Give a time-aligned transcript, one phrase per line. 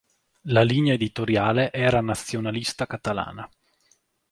[0.45, 3.47] La linea editoriale era nazionalista catalana.